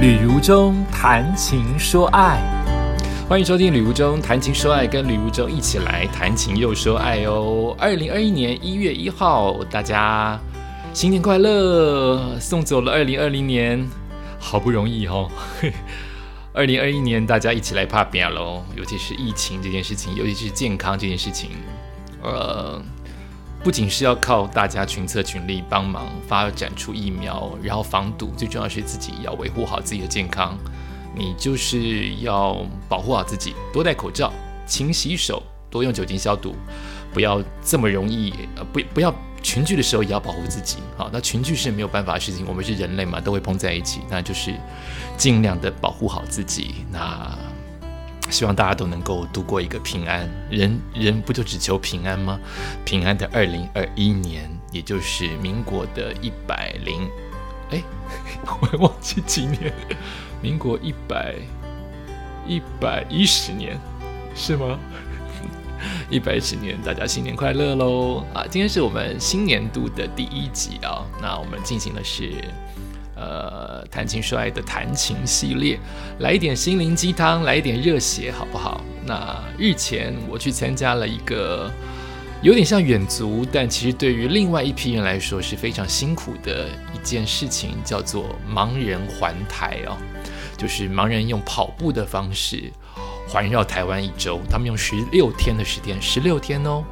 [0.00, 2.40] 旅途中谈情说爱，
[3.28, 7.76] 欢迎收听《旅途中谈情说爱》，跟旅途中一起来谈情又说爱哦。
[7.78, 10.40] 二零二一年一月一号，大家
[10.94, 12.40] 新年快乐！
[12.40, 13.86] 送走了二零二零年，
[14.38, 15.30] 好不容易哦。
[16.54, 21.50] 二零二一年，大家一起来怕病喽，尤其是疫情这件事情，尤其是健康这件事情，
[22.22, 22.82] 呃。
[23.62, 30.58] 不仅是要靠大家群策群力帮忙发展出疫苗，然后防堵，最重要是自己要维护好自己的健康。
[31.14, 34.32] 你就是要保护好自己，多戴口罩，
[34.66, 36.54] 勤洗手，多用酒精消毒，
[37.12, 40.78] 不要这么容易呃不不要群聚的时候也要保护自己。
[40.96, 44.54] 好，那群聚是没有办法的事情，我们是人类嘛，都会碰在一起，那就是
[45.18, 46.76] 尽量的保护好自己。
[46.90, 47.36] 那。
[48.30, 52.38] 希望大家都能够度过一个平安，人人不就只求平安吗？
[52.84, 57.08] 平安的二零二一年，也就是民国的一百零，
[57.70, 57.82] 哎，
[58.60, 59.72] 我忘记几年，
[60.40, 61.34] 民国一百
[62.46, 63.78] 一百一十年，
[64.34, 64.78] 是吗？
[66.08, 68.24] 一百一十年，大家新年快乐喽！
[68.34, 72.32] 啊，今天是我们新年度的第一集啊，那我们进行的是。
[73.20, 75.78] 呃，谈情说爱的谈情系列，
[76.20, 78.82] 来一点心灵鸡汤，来一点热血，好不好？
[79.04, 81.70] 那日前我去参加了一个
[82.40, 89.98] 有点像远足，但其实对于另外一批人来说是非常辛苦的一件事情，叫做盲人环台哦，
[90.56, 92.72] 就是盲人用跑步的方式
[93.28, 96.82] 环绕台湾一周，他们用十六天的时间，十六天哦，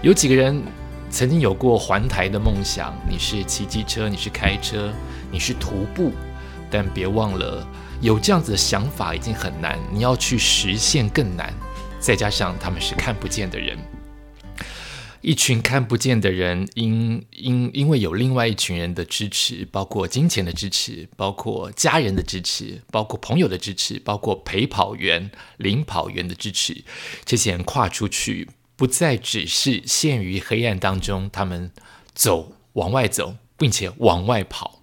[0.00, 0.62] 有几个人？
[1.08, 4.92] 曾经有过环台的梦想，你是骑机车，你是开车，
[5.36, 6.14] 你是徒步，
[6.70, 7.68] 但别忘了，
[8.00, 11.52] 有这样子的想法已经很难，你要去实现更难。
[12.00, 13.76] 再加上他们是看不见的人，
[15.20, 26.82] 一群看不见的人，因因因为有另外一群人的支持，包括金钱的支持，包括家人的支持，包括朋友的支持，包括陪跑员、领跑员的支持，
[27.26, 28.48] 这些人跨出去。
[28.74, 31.70] 不再只是陷于黑暗当中，他们
[32.14, 34.75] 走往外走，并且往外跑。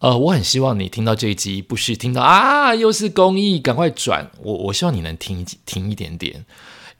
[0.00, 4.30] 呃，我很希望你听到这一集，不是听到啊，又是公益，赶快转。
[4.42, 6.46] 我我希望你能听听一点点，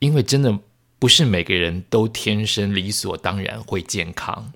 [0.00, 0.58] 因为真的
[0.98, 4.52] 不是每个人都天生理所当然会健康，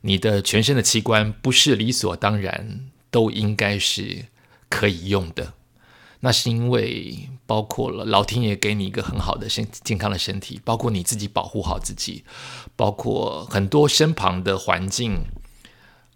[0.00, 4.24] 你的全身的器官不是理所当然都应该是
[4.70, 5.52] 可以用的。
[6.20, 12.24] 那是因为包括了老天爷给你一个很好的身健康的身体，包括你自己保护好自己，
[12.76, 15.24] 包括很多身旁的环境，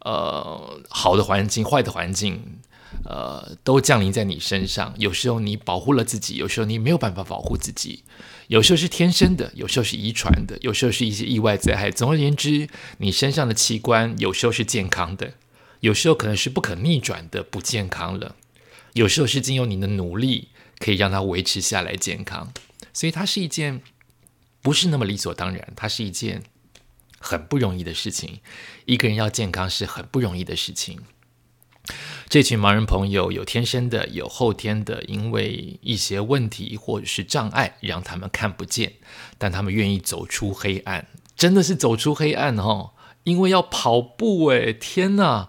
[0.06, 2.60] 呃，好的环境、坏的环境，
[3.04, 4.94] 呃，都降临在你身上。
[4.98, 8.04] 有时候你保护了自己，有时候你没有办法保护自己，
[8.46, 11.90] 有时候是天生的，有时候是遗传的，有时候是一些意外灾害。
[11.90, 12.68] 总而言之，
[12.98, 15.34] 你身上的器官有时候是健康的，
[15.80, 18.36] 有时候可能是不可逆转的不健康了。
[18.92, 22.52] 有时候是经由你的努力，可以让它维持下来健康，
[22.92, 23.82] 所以它是一件
[24.62, 26.44] 不是那么理所当然，它是一件
[27.26, 28.38] 很不容易的事情。
[28.84, 31.00] 一个人要健康是很不容易的事情。
[32.28, 38.94] 这群盲人朋友有天生的，有后天的，因为一些问题或者是障碍，让他们看不见，
[39.38, 42.92] 但他们愿意走出黑暗，真的是走出黑暗哦，
[43.24, 45.48] 因为要跑步诶，天哪！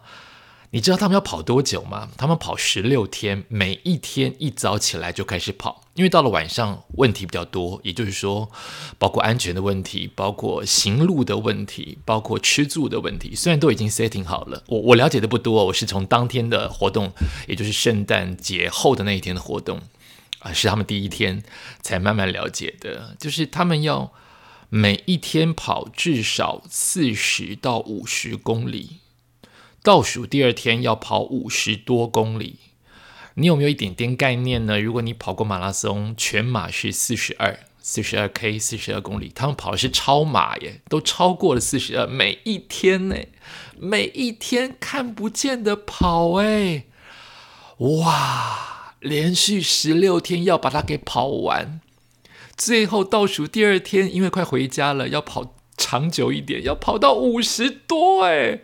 [0.72, 2.10] 你知道他们要跑多久吗？
[2.18, 8.52] 他们跑十六天，每一天一早起来就开始跑，因为到了晚上问题比较多，也就是说，
[9.00, 13.34] 包括安全的问题，包括行路的问题，包括吃住的问题。
[13.34, 17.12] 虽然都已经 setting 好了，我我了解的不多，我是从当天的活动，
[17.48, 19.82] 也就是圣诞节后的那一天的活动
[20.38, 21.42] 啊，是他们第一天
[21.82, 24.14] 才慢慢了解的，就是他们要
[24.70, 28.98] 每一天跑至少四十到五十公里。
[29.82, 32.58] 倒数第二天要跑五十多公里，
[33.40, 34.80] 你有没有一点点概念呢？
[34.80, 43.16] 如果你跑过马拉松，全马是四十二，四十二 K，四十二公里，他们跑的是超马耶，都超过了四十二，每一天呢，
[43.78, 46.86] 每一天看不见的跑哎，
[47.78, 51.80] 哇，连续十六天要把它给跑完，
[52.58, 58.62] 最后倒数第二天，因为快回家了，要跑长久一点，要跑到五十多哎。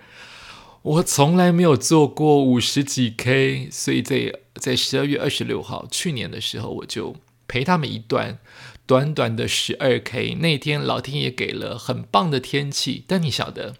[0.84, 7.16] 我从来没有做过五十几 K，所以在在十二月二十六号去年的时候，我就
[7.48, 8.40] 陪他们一段
[8.86, 10.36] 短短的十二 K。
[10.36, 13.76] 那天老天爷给了很棒的天气，但你晓得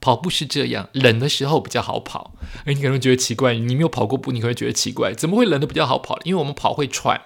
[0.00, 2.34] 跑步是这样，冷的时候比较好跑。
[2.64, 6.18] 哎，你可能觉得奇怪，你没有跑过步，你可能觉得奇怪，怎么会冷的比较好跑？
[6.24, 7.20] 因为我们跑会喘，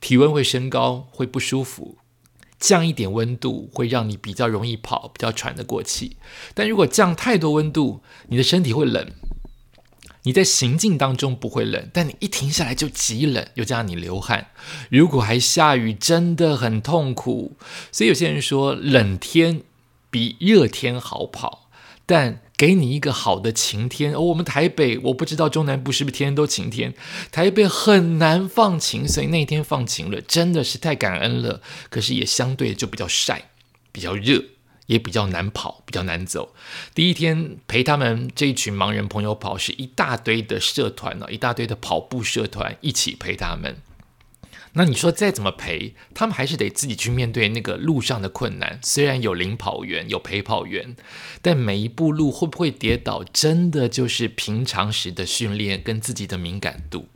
[0.00, 1.98] 体温会升高，会不舒服。
[2.60, 6.18] 降一点温度会让你比较容易跑，比较喘得过气。
[6.54, 9.10] 但如果降太多温度，你的身体会冷。
[10.24, 14.48] 你在行进当中不会冷，但你一停下来就极冷，又加上你流汗。
[14.90, 17.56] 如果还下雨，真的很痛苦。
[17.90, 19.62] 所以有些人说，冷天
[20.10, 21.70] 比热天好跑，
[22.04, 24.12] 但给你一个好的晴天。
[24.12, 26.92] 哦，我们台北，我不知道中南部是不是天天都晴天，
[27.32, 31.62] 台北很难放晴，所以那天放晴了，真的是太感恩了。
[31.88, 33.48] 可是也相对就比较晒，
[33.90, 34.44] 比较热。
[34.86, 36.52] 也比较难跑，比较难走。
[36.96, 43.76] 第一天陪他们这一群盲人朋友跑，是一大堆的社团呢，一大堆的跑步社团一起陪他们。
[44.74, 48.78] 那你说再怎么陪，他们还是得自己去面对那个路上的困难。
[48.82, 50.94] 虽然有领跑员，有陪跑员，
[51.42, 57.08] 但每一步路会不会跌倒，真的就是平常时的训练跟自己的敏感度。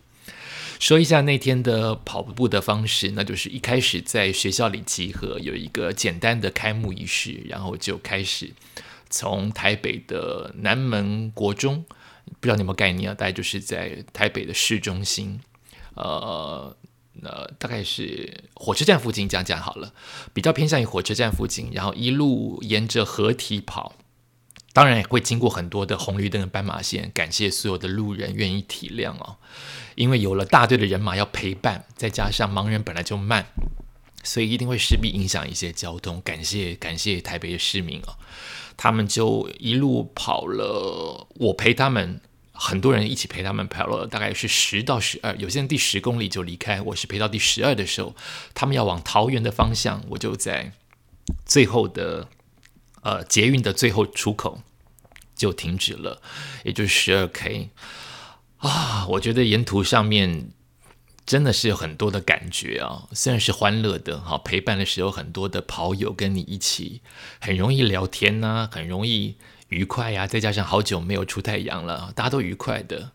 [0.81, 8.51] 说一下那天的跑步的方式，那就是一开始在学校里集合，有一个简单的开幕仪式，然后就开始
[9.09, 11.85] 从台北的南门国中，
[12.41, 13.15] 不知道你有没有概念啊？
[13.15, 15.41] 大概就是在台北的市中心，
[15.95, 16.77] 呃，
[17.23, 19.93] 那大概是火车站附近，讲讲好了，
[20.33, 23.95] 比较偏向于火车站附近，然后一路沿着河堤跑。
[24.73, 29.37] 当然也会经过很多的红绿灯斑马线，感谢所有的路人愿意体谅哦。
[29.95, 33.47] 因为有了大队的人马要陪伴，再加上盲人本来就慢，
[34.25, 36.21] 所以一定会势必影响一些交通。
[36.23, 38.19] 感谢感谢台北的市民哦，
[38.77, 42.21] 他们就一路跑了，我陪他们，
[42.55, 48.17] 很多人一起陪他们跑了，大概是十到十二，有些人第十公里就离开，我是陪到第十二的时候，
[48.55, 50.73] 他们要往桃园的方向，我就在
[51.45, 52.29] 最后的。
[53.07, 54.63] 呃，捷运的最后出口
[55.37, 56.23] 就停止了，
[56.65, 57.69] 也就是十二 K
[58.57, 59.07] 啊。
[59.09, 60.49] 我觉得沿途上面
[61.27, 67.03] 真的是有很多的感觉啊，虽然是欢乐的哈，陪伴的时候很多的跑友跟你一起，
[67.43, 69.37] 很容易聊天呐，很容易
[69.69, 70.27] 愉快呀。
[70.27, 73.13] 再加上好久没有出太阳了，大家都愉快的。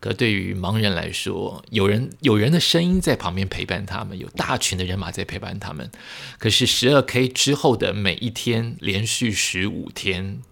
[0.00, 5.92] 可对于盲人来说，有人有人的声音在旁边陪伴他们，有大群的人马在陪伴他们。
[6.38, 10.42] 可是十二 K 之后的每一天，连续十五天，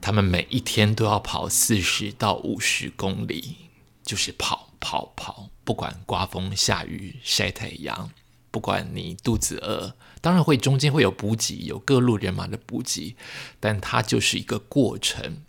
[0.00, 3.56] 他们每一天都要跑四十到五十公里，
[4.04, 8.12] 就是跑跑跑，不管刮风下雨晒太阳，
[8.58, 13.14] 不管你肚子饿，当然会中间会有补给，有各路人马的补给，
[13.60, 15.44] 但它就是一个过程。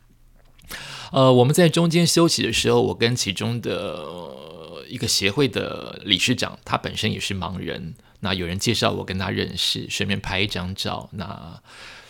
[1.11, 11.63] 呃，我们在中间休息的时候，我跟其中的一个协会的理事长，他本身也是盲人，那有人介绍我跟他认识，顺便拍一张照，那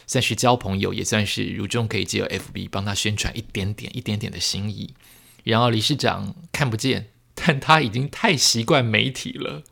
[0.06, 4.94] 算是交朋友，也算是如中可以借 FB 帮他宣传一点点、一点点的心意。
[5.46, 9.64] 然后理事长看不见，但他已经太习惯媒体了，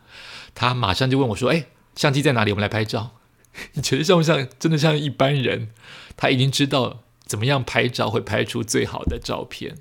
[0.57, 2.51] 他马上就问我说：“哎，相机在哪里？
[2.51, 3.12] 我们来拍照。
[3.74, 4.48] ”你觉得像不像？
[4.57, 5.69] 真的像一般人？
[6.18, 7.04] 他已经知道。
[7.27, 9.75] 怎么样拍照会拍出最好的照片？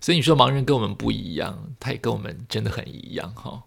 [0.00, 3.64] 所以你说盲人跟我们不一样，他也跟我们真的很一样哈。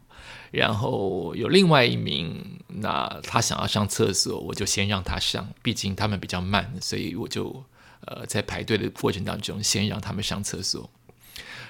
[0.52, 7.62] 然后有另外一名，那他想要上厕所，我就先让他上，毕竟他们比较慢，所以我就
[8.06, 10.90] 呃在排队的过程当中先让他们上厕所。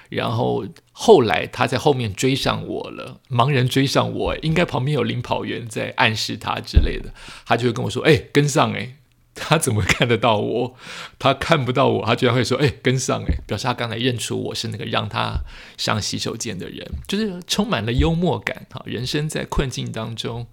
[0.08, 7.12] 然后后来他在后面追上我了，盲人追上我，应该旁边有领跑员在暗示他之类的，
[7.46, 8.94] 他就会跟我说：“哎，跟上哎。”
[9.40, 10.74] 他怎么看得到我？
[11.16, 15.44] 他看不到我，他居然会说：“哎，跟上哎！”表示他刚才认出我是那个让他
[15.76, 18.66] 上洗手间的人，就是充满了幽默感。
[18.68, 20.48] 哈，人生在困境当中，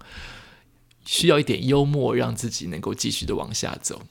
[1.04, 4.02] 需要一点幽默，让自己能够继续的往下走。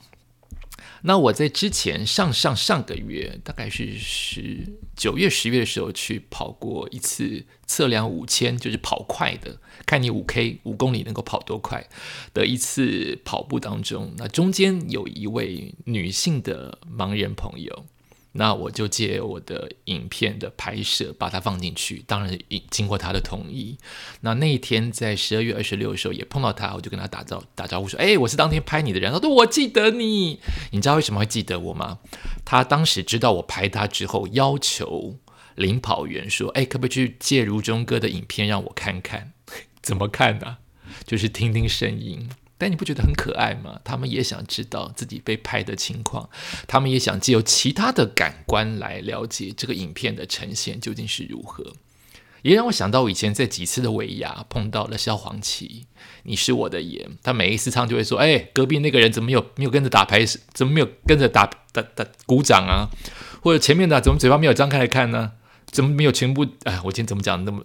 [1.06, 11.86] 那我在之前上上上个月，大概是十九月、十月的时候去跑过一次测量五千，就是跑快的，看你五 K 五公里能够跑多快
[12.34, 17.86] 的一次跑步当中，那中间有一位女性的盲人朋友。
[18.36, 22.38] 那我就借我的影片的拍摄把它放进去，当然
[22.70, 23.76] 经过他的同意。
[24.20, 30.40] 那那一天在十二月二十六的时候也碰到他，我就跟他打招打招呼说：“哎，我是当天拍你的人。”他说：“我记得你。”
[30.72, 31.98] 你知道为什么会记得我吗？
[32.44, 35.16] 他当时知道我拍他之后，要求
[35.54, 39.32] 领跑员说：“哎，可不可以去借如中哥的影片让我看看？
[39.82, 40.58] 怎么看呢？
[41.04, 42.28] 就是听听声音。”
[42.58, 43.80] 但你不觉得很可爱吗？
[43.84, 46.28] 他们也想知道自己被拍的情况，
[46.66, 51.74] 他们也想借由其他的感官来了解这个影片的呈现究竟是如何。
[52.42, 55.86] 也让我想到我以前在几次的尾牙碰到了萧煌奇，
[56.22, 60.24] 你是我的眼，他每一次唱就会说：“哎，隔壁那个人怎么没有没有跟着打拍？
[60.52, 62.88] 怎么没有跟着打打打鼓掌啊？
[63.42, 65.32] 或者前面的怎么嘴巴没有张开来看呢？
[65.66, 66.46] 怎么没有全部？
[66.62, 67.64] 哎，我今天怎么讲那么？”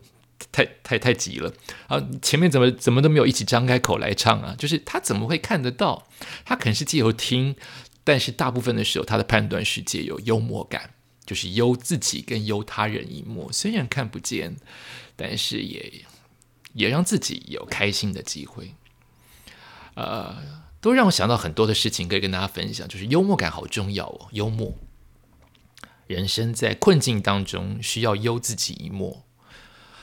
[0.52, 1.54] 太太太急了
[1.88, 2.02] 啊！
[2.22, 4.54] 前面怎么怎么都没有一起张开口来唱啊？
[4.58, 6.08] 就是他怎么会看得到？
[6.44, 7.56] 他可能是借由听，
[8.04, 10.94] 但是大部分的时候他的判断是借由幽默感，
[11.26, 13.52] 就是忧自己跟忧他人一默。
[13.52, 14.58] 虽然看不见，
[15.16, 16.06] 但是也
[16.74, 18.74] 也让自己有开心的机会。
[19.96, 20.36] 呃，
[20.82, 24.28] 都让我想到很多的事情可以跟大家分享，就是幽默感好重要哦。
[24.32, 24.74] 幽默，
[26.08, 29.24] 人生在困境当中需要忧自己一默。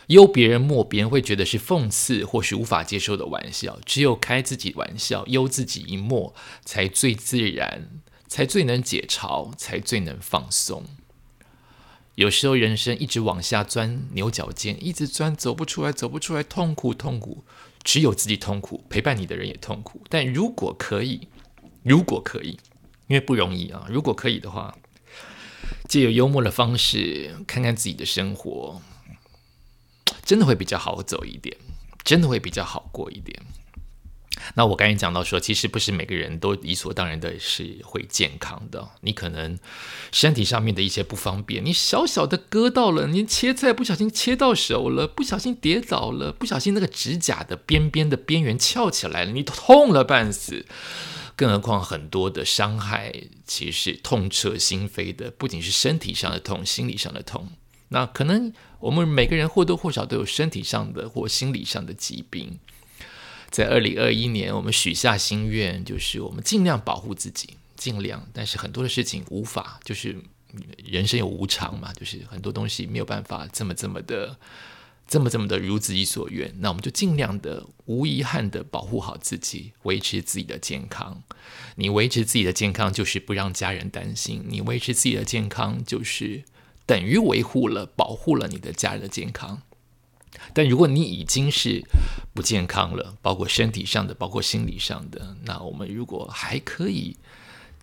[0.08, 3.78] 忧别人默，别人会觉得是讽刺或是无法接受的玩笑。
[3.84, 6.34] 只有开自己玩笑，忧自己一默，
[6.64, 7.88] 才最自然，
[8.26, 10.84] 才最能解嘲，才最能放松。
[12.14, 17.44] 有时候人生一直往下钻牛角尖，一直钻走不出来，走不出来，痛苦痛苦，
[17.84, 20.02] 只有自己痛苦，陪伴你的人也痛苦。
[20.08, 21.28] 但如果可以，
[21.82, 22.58] 如果可以，
[23.08, 23.86] 因为不容易啊。
[23.90, 24.74] 如果可以的话，
[25.86, 28.80] 借由幽默的方式，看看自己的生活。
[30.28, 31.56] 真的会比较好走一点，
[32.04, 33.34] 真的会比较好过一点。
[34.56, 38.90] 那我刚才讲到说，其实不是每个人都理所当然的是会健康的。
[39.00, 39.58] 你可能
[40.12, 50.66] 身体上面的一些不方便，你小小的割到了，你切菜不小心切到手了，不小心跌倒了，不小心那个指甲的边边的边缘翘起来了，你痛了半死。
[51.34, 53.14] 更何况很多的伤害
[53.46, 57.48] 其实痛彻心扉的，不仅是身体上的痛，心理上的痛。
[57.90, 62.58] 那可能我们每个人或多或少都有身体上的或心理上的疾病。
[63.50, 68.28] 在二零二一年，我们许下心愿，就是我们尽量保护自己，尽量。
[68.34, 70.18] 但是很多的事情无法，就是
[70.84, 74.36] 人生有无常嘛，就是很多东西没有办法这么这么的，
[75.06, 76.54] 这么这么的如自己所愿。
[76.58, 81.22] 那我们就尽量的无遗憾的保护好自己，维持自己的健康。
[81.76, 86.44] 你维持自己的健康，就是不让家人担心；你维持自己的健康，就是。
[86.88, 89.60] 等于维护了、保护了你的家人的健康，
[90.54, 91.84] 但如果你已经是
[92.32, 97.14] 不健康了，包括身体上的、包括心理上的，那我们如果还可以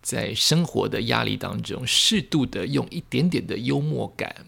[0.01, 4.47] 在生活的压力当中，适度的用一点点的幽默感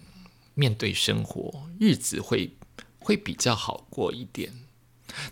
[0.55, 2.55] 面对生活，日子会
[2.97, 4.51] 会比较好过一点。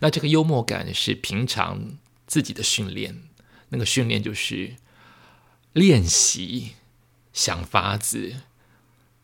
[0.01, 3.23] 那这个幽默感是平常自己的训练，
[3.69, 4.75] 那个训练就是
[5.73, 6.73] 练习
[7.33, 8.35] 想法子。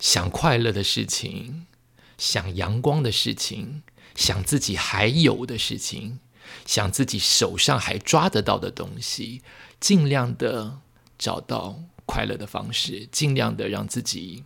[0.01, 1.67] 想快乐的事情，
[2.17, 3.83] 想阳光的事情，
[4.15, 6.19] 想自己还有的事情，
[6.65, 9.43] 想自己手上还抓得到的东西，
[9.79, 10.79] 尽量的
[11.19, 14.43] 找到快乐的方式，尽量的让自己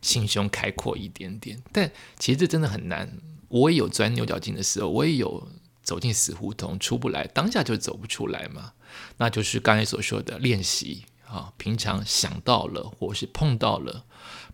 [0.00, 1.60] 心胸开阔一点点。
[1.72, 3.18] 但其实这真的很难。
[3.48, 5.48] 我也有钻牛角尖的时候，我也有
[5.82, 8.74] 走进死胡同出不来，当下就走不出来嘛。
[9.16, 14.04] 那就是刚才所说的练习啊，平常想到了或是碰到了。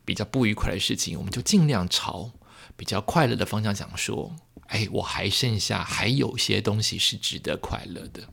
[0.04, 2.32] 比较不愉快的事情，我们就尽量朝
[2.76, 4.36] 比较快乐的方向讲说。
[4.68, 8.30] 哎，我还剩下还有些东西是值得快乐的。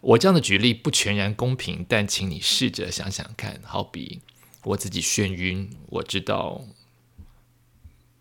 [0.00, 3.60] 我这样的举例不全然公平，但请你试着想想看。
[3.62, 4.22] 好比
[4.64, 6.64] 我自己眩晕，我知道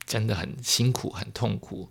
[0.06, 1.90] 真的很辛苦、很痛苦，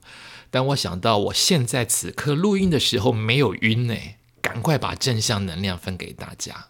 [0.51, 3.97] 但我想到我现在此刻录音的时候没有晕呢，
[4.43, 6.69] 赶快把正向能量分给大家，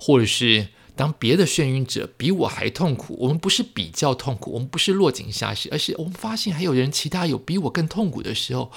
[0.00, 0.70] 或者是。
[0.96, 8.72] 当别的眩晕者比我还痛苦，我们不是比较痛苦，我们不是落井下石，而是我们发现还有人其他有比我更痛苦的时候，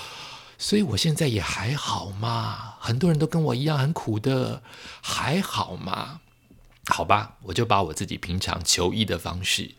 [0.58, 2.76] 所以我现在也还好嘛。
[2.80, 4.62] 很多人都跟我一样很苦的，
[5.02, 6.20] 还好嘛？
[6.88, 9.72] 好吧，我就把我自己平常求医的方式。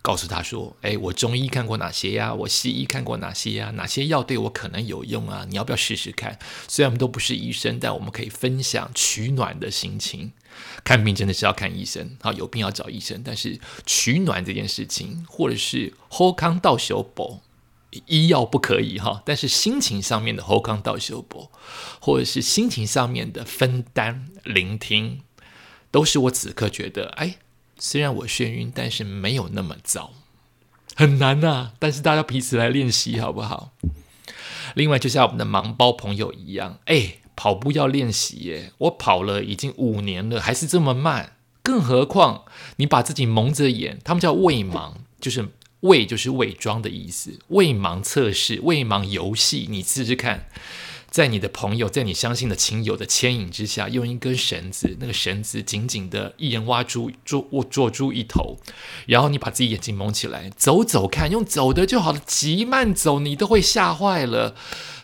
[0.00, 2.32] 告诉他说：“哎，我中医看过哪些呀？
[2.32, 3.72] 我西医看过哪些呀？
[3.72, 5.44] 哪些药对我可能有用啊？
[5.48, 6.38] 你要不要试试看？
[6.68, 10.32] 虽然我们都不是医生，但我们可以分享取暖的心情。
[10.84, 13.22] 看病真的是要看医生，好有病要找医生。
[13.24, 17.40] 但是取暖这件事情，或者是后康到修博，
[18.06, 19.22] 医药不可以哈。
[19.24, 21.50] 但是心情上面的后康到修博，
[22.00, 25.22] 或者是心情上面的分担、聆听，
[25.90, 27.36] 都是我此刻觉得哎。”
[27.80, 30.12] 虽然我眩晕，但是没有那么糟，
[30.96, 31.70] 很难呐。
[31.78, 33.70] 但是大家彼此来练习好不好？
[34.74, 38.72] 另外，就像我们的盲包朋友一样，哎，跑步要练习耶。
[38.78, 41.34] 我跑了已经五年了，还是这么慢。
[41.62, 42.42] 更何况
[42.78, 47.38] 你把自己蒙着眼，他们叫未盲，就是未就是伪装的意思。
[47.48, 50.46] 未盲测试，未盲游戏，你试试看。
[51.10, 58.58] 在你的朋友，在你相信的亲友的牵引之下，用一根绳子，那个绳子紧紧的，一人挖住捉握捉住一头，
[59.06, 64.54] 然后你把自己眼睛蒙起来，走走看，用走的就好了，急慢走你都会吓坏了，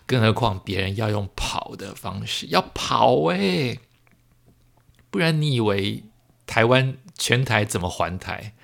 [0.06, 3.80] 更何况别人要用跑的方式，要跑诶，
[5.10, 6.04] 不然你以为
[6.46, 8.54] 台湾全台怎么还台？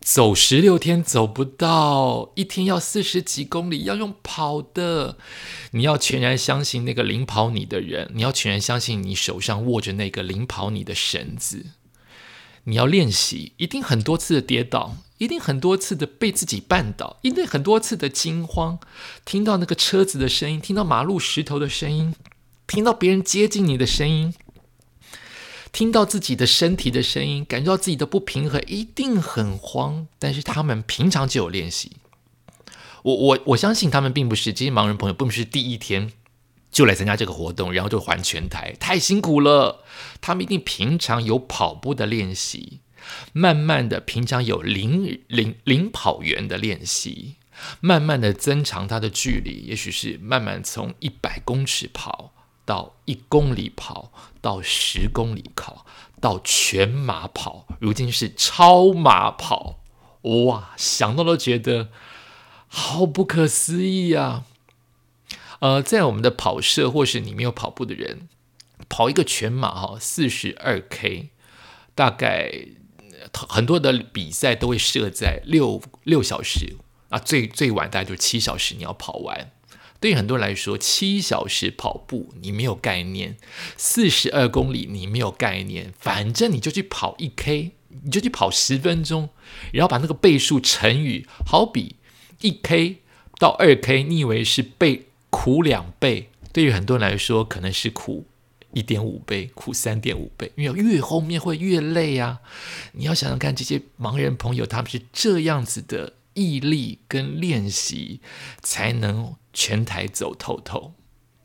[0.00, 5.16] 走十六天走不到，一天要四十几公里，要用跑的。
[5.70, 11.66] 你要全然相信那个领跑你的人，你要全然相信你手上握着那个领跑你的绳子。
[12.64, 18.80] 你要练习，一定很多次的跌倒，一定很多次的被自己绊倒，一定很多次的惊慌，
[19.24, 22.12] 听到那个车子的声音，听到马路石头的声音，
[22.66, 24.34] 听到别人接近你的声音。
[25.70, 30.08] 听到自己的身体的声音，感觉到自己的不平衡，一定很慌。
[30.18, 31.92] 但是他们平常就有练习。
[33.04, 36.12] 我我我相信他们并不是这些盲人朋友，并不是第一天
[36.70, 39.82] 就来参加这个活动，然后就还全台，太辛苦了。
[40.20, 42.80] 他们一定平常有跑步的练习，
[43.32, 47.36] 慢慢的平常有领领领跑员的练习，
[47.80, 52.32] 慢慢的增长他的距离，也许是慢慢从一百公尺跑。
[52.64, 55.84] 到一公里跑，到十公里跑，
[56.20, 59.80] 到全马跑，如今是超马跑，
[60.22, 60.72] 哇！
[60.76, 61.90] 想到都觉得
[62.68, 64.44] 好不可思议啊！
[65.58, 68.28] 呃，在我们的跑社，或是你没有跑步的人，
[68.88, 71.30] 跑一个全马哈，四十二 K，
[71.96, 72.68] 大概
[73.32, 76.76] 很多的比赛都会设在六六小时
[77.08, 79.52] 啊，最最晚大概就是七小时，你要跑完。
[80.00, 83.36] 对于很多人来说，七小时跑步你没有概念，
[83.76, 87.70] 四十二公里你没有概念，反正你就去跑一 K，
[88.02, 89.28] 你就去跑十分钟，
[89.72, 91.96] 然后把那个倍数乘以，好比
[92.40, 92.96] 一 K
[93.38, 98.26] 到二 K，你以为是倍苦两倍，对于很多人来说可能是苦
[98.72, 102.40] 一点五倍，苦三点五倍，因为越后面会越累啊！
[102.92, 106.14] 你要想想看，这些盲人朋友他们是这样子的。
[106.34, 108.22] 毅力跟练习
[108.62, 110.94] 才能全台走透透。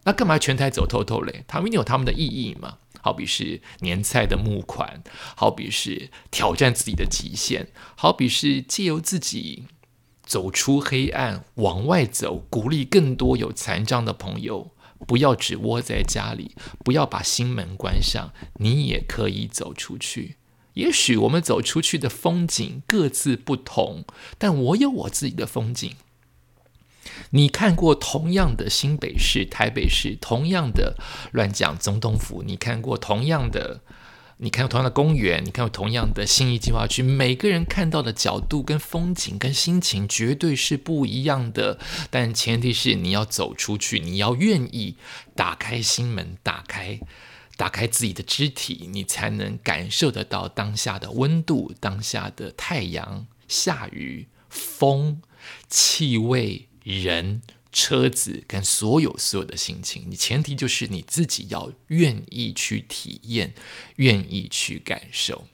[0.06, 1.44] 那干嘛全台走透透嘞？
[1.46, 2.78] 他们有他们的意义嘛。
[3.02, 5.04] 好比是年菜的募款，
[5.36, 7.68] 好比是挑战自己的极限，
[7.98, 9.66] 好比是借由自己
[10.24, 14.72] 走出黑暗往外走，鼓励更多有残障的朋友
[15.06, 20.38] 不要只窝在家里，不要把心门关上，你也可以走出去。
[20.74, 24.06] 也许我们走出去的风景各自不同，
[24.38, 25.96] 但我有我自己的风景。
[27.32, 30.96] 你看过同样的新北市、台北市，同样的
[31.32, 33.82] 乱讲总统府，你看过同样的，
[34.40, 41.80] 你看过同样的公园，你看过同样的新义计划区，每个人看到的角度、跟风景、跟心情绝对是不一样的。
[42.12, 44.96] 但前提是你要走出去，你要愿意
[45.36, 47.00] 打开心门，打开。
[47.56, 55.20] 打开自己的肢体，你才能感受得到当下的温度、当下的太阳、下雨、风、
[55.68, 60.06] 气味、人、车子跟所有所有的心情。
[60.08, 63.54] 你前提就是你自己要愿意去体验，
[63.98, 65.48] 愿意去感受。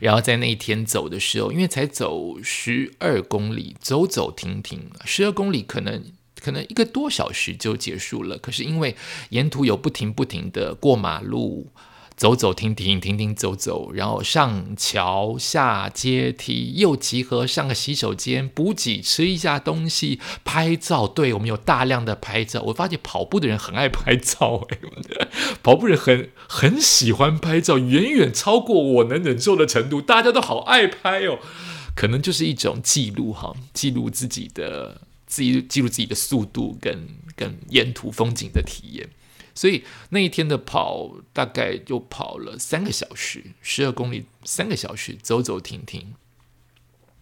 [0.00, 6.04] 然后在那一天走的时候，因为才走十二公里，走走停停，十二公里可能。
[6.38, 8.94] 可能一个多小时就结束了，可是因为
[9.30, 11.72] 沿途有不停不停的过马路，
[12.16, 21.06] 走走停停停停走走，然后上桥下阶梯，又集合上个洗手间补给，吃一下东西，拍照。
[21.06, 24.78] 对我们有大量的拍照，我发现跑步的人很爱拍照，哎，
[25.62, 31.38] 跑步人很很喜欢拍照，远远超过我能忍受的程度，大家都好爱拍哦，
[31.94, 35.02] 可能就是一种记录哈，记录自己的。
[35.28, 39.08] 自己记录自己的速度跟跟沿途风景的体验，
[39.56, 46.14] 所以那一天的跑大概就跑了三个小时，十二公里，三个小时走走停停，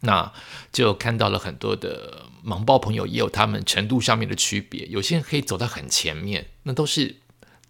[0.01, 0.33] 那
[0.73, 7.21] 就看到了很多的盲包朋友，也有他们程度上面的区别，有些人可以走到很前面，那都是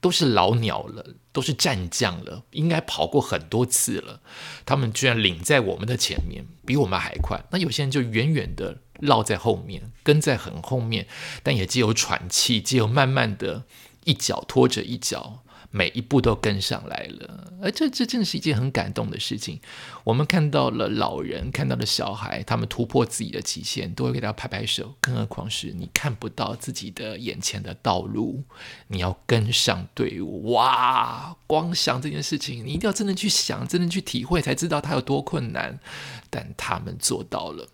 [0.00, 4.22] 都是老鸟了，都是战将了，应该跑过很多次了，
[4.64, 8.78] 他们居然领在我们的前面，比我们还快，那有些人就远远的。
[9.00, 11.08] 绕在后面，跟在很后面，
[11.42, 13.64] 但也只有喘气，只有慢慢的
[14.04, 17.52] 一脚拖着一脚，每一步都跟上来了。
[17.62, 19.60] 而这这真的是一件很感动的事情。
[20.04, 24.94] 我们看到了老人，看到了小孩，他们突破自己的极限，都会给他拍拍手。
[25.00, 28.44] 更何况是你看不到自己的眼前的道路，
[28.88, 30.52] 你要跟上队伍。
[30.52, 31.36] 哇！
[31.46, 35.80] 光想这件事情，你一定要真的去想，真的去体会，才知道它有多困难。
[36.28, 37.68] 但他们做到了。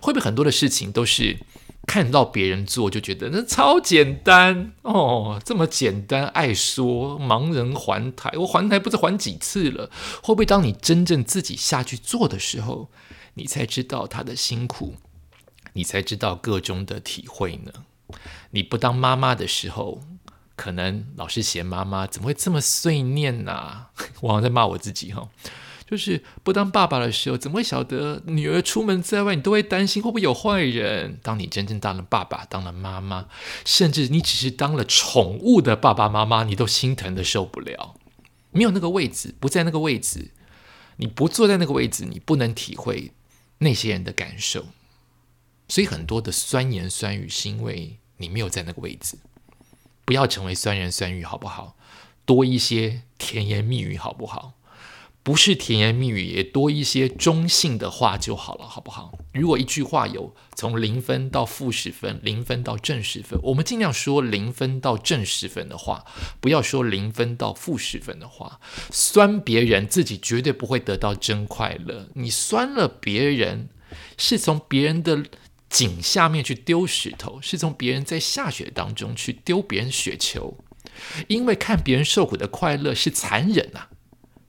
[0.00, 1.38] 会不会很多的事情都是
[1.86, 9.88] 看到别人做就觉得那超简单哦，这么简单，爱说盲人还台，我还台不知还几次了。
[10.22, 12.90] 会不会当你真正自己下去做的时候，
[13.34, 14.96] 你才知道他的辛苦，
[15.74, 17.72] 你才知道个中的体会呢？
[18.50, 20.02] 你不当妈妈的时候，
[20.56, 23.86] 可能老是嫌妈妈怎么会这么碎念呢？
[24.20, 25.28] 我好像在骂我自己哈。
[25.88, 31.18] 就是不当爸爸的时候，怎么会晓得女儿出门在外，你都会担心会不会有坏人？
[31.22, 33.28] 当你真正当了爸爸，当了妈妈，
[33.64, 37.94] 甚至你只是当了宠物的爸爸妈妈，你都心疼的受不了。
[38.50, 40.32] 没有那个位置，不在那个位置，
[40.96, 43.12] 你不坐在那个位置，你不能体会
[43.58, 44.66] 那些人的感受。
[45.68, 49.18] 所以很多的酸言酸语是因为你没有在那个位置。
[50.04, 51.76] 不要成为酸言酸语，好不好？
[52.24, 54.54] 多一些甜言蜜语，好不好？
[55.26, 59.12] 不是甜言蜜语，也多一些中性的话就好了，好不好？
[59.34, 66.04] 如果一句话有从零分到负十分，零分到正十分，我们尽量说零分到正十分的话，
[66.40, 68.60] 不要说零分到负十分的话。
[68.92, 72.08] 酸别人，自己绝对不会得到真快乐。
[72.14, 73.68] 你酸了别人，
[74.16, 75.24] 是从别人的
[75.68, 80.56] 井下面去丢石头，是从别人在下雪当中去丢别人雪球，
[81.26, 83.90] 因为看别人受苦的快乐是残忍啊。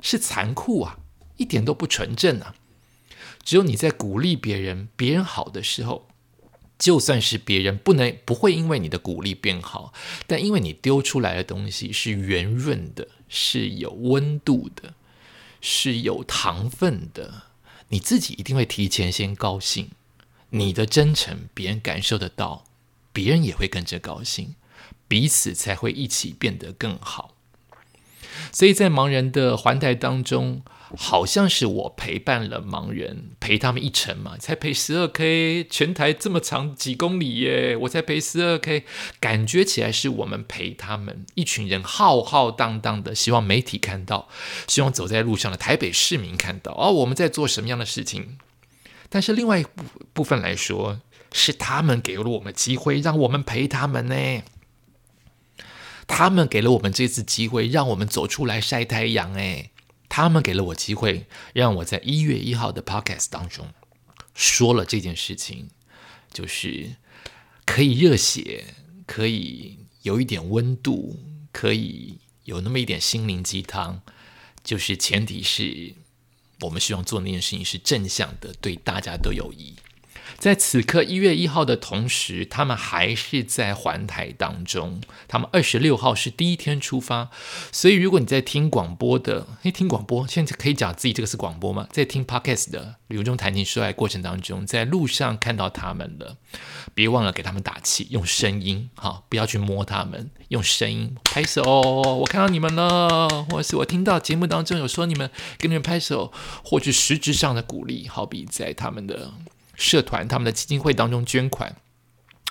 [0.10, 1.00] 是残酷啊，
[1.36, 2.56] 一点都不纯正啊！
[3.44, 6.08] 只有你在鼓励别人，别人好的时候，
[6.80, 9.92] 就算是别人不能不会因为你的鼓励变好，
[10.26, 14.94] 但因为你丢出来的东西是圆润的，是有温度的，
[15.60, 17.44] 是有糖分的，
[17.90, 19.90] 你自己一定会提前先高兴。
[20.52, 22.64] 你的真诚，别人感受得到，
[23.12, 24.56] 别人也会跟着高兴，
[25.10, 27.34] 彼此才会一起变得更好。
[28.52, 30.62] 所以在盲人的环台当中，
[30.96, 38.86] 好像是我陪伴了盲人，陪他们一程嘛，才陪十二 K，全台这么长几公里耶，我才陪十二 K，
[39.20, 44.30] 感觉起来是我们陪他们一群人浩浩荡荡的，希望媒体看到，
[44.68, 48.38] 希望走在路上的台北市民看到，哦，我们在做什么样的事情？
[49.10, 51.00] 但是另外一部部分来说，
[51.34, 54.42] 是他们给了我们机会，让我们陪他们呢。
[56.08, 59.34] 他们给了我们这次机会，让我们走出来晒太阳。
[59.34, 59.72] 哎，
[60.10, 63.68] 他们给了我机会，让我在一月一号的 podcast 当中
[64.34, 65.70] 说了这件事情，
[66.32, 66.96] 就是
[67.66, 68.74] 可以热血，
[69.06, 71.20] 可以有一点温度，
[71.52, 74.02] 可以有那么一点心灵鸡汤。
[74.64, 75.94] 就是前提是
[76.62, 79.76] 我们希望做那件事情是正向的，对大家都有益。
[80.38, 85.02] 在此刻一月一号的同时，他们还是在环台当中。
[85.28, 87.30] 他们二十六号是第一天出发，
[87.72, 91.88] 所以如果你在听广播的，诶，听广播，现在可以讲自己这个是广播吗？
[91.92, 96.38] 在听 podcast 的旅游中谈情说爱过程当中，在路上看到他们了，
[96.94, 101.64] 别忘了给他们打气，用声音，哈，不要去摸他们，用声音拍手。
[101.64, 106.32] 我看到你们了，或是我听到节目当中有说你们给你们拍手，
[106.64, 109.34] 或是实质上的鼓励，好比在他们的。
[109.78, 111.78] 社团他们的基金会当中捐款，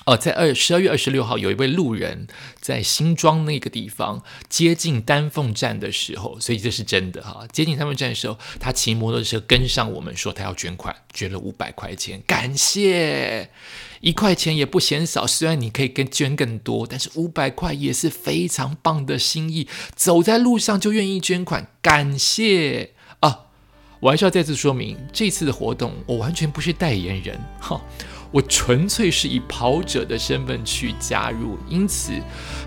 [0.07, 2.29] 哦，在二十二月二十六号，有一位路人
[2.61, 7.45] 在新庄那个地方接近丹凤站的时候，所以这是真的哈。
[7.53, 13.51] 接近丹凤站的时候，他骑摩托车跟上我们，说他要捐款，捐了五百块钱，感谢
[14.01, 15.27] 一块钱也不嫌少。
[15.27, 19.67] 虽然你可以跟捐更多，但是五百块也是非常棒的心意。
[19.97, 22.93] 走在路上就愿意捐款，感谢。
[23.99, 27.81] 我还是要再次说明，这次的活动我完全不是代言人，哈，
[28.31, 32.13] 我纯粹是以跑者的身份去加入，因此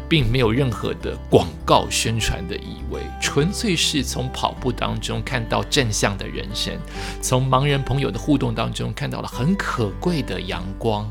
[0.09, 6.73] 并没有任何的广告宣传的意味，纯粹是从跑步当中看到正向的人生，
[7.21, 11.07] 从盲人朋友的互动当中看到了很可贵的阳光，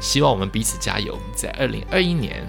[0.00, 2.44] 希望我们彼此加油，在二零二一年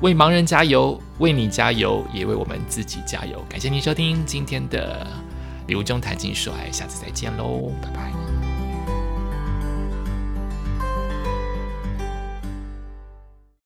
[0.00, 3.44] 为盲人加油，为你加油，也为我们自己加油。
[3.48, 5.06] 感谢您收听今天的。
[5.68, 8.37] 刘中谈情说爱，下次再见喽，拜拜。